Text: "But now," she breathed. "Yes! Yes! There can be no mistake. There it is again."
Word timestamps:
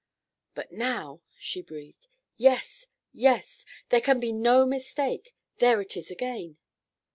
"But 0.55 0.71
now," 0.71 1.21
she 1.37 1.61
breathed. 1.61 2.07
"Yes! 2.35 2.87
Yes! 3.13 3.65
There 3.89 4.01
can 4.01 4.19
be 4.19 4.31
no 4.31 4.65
mistake. 4.65 5.35
There 5.59 5.79
it 5.79 5.95
is 5.95 6.09
again." 6.09 6.57